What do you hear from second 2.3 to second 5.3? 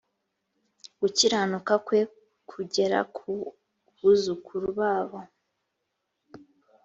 kugera ku buzukuru babo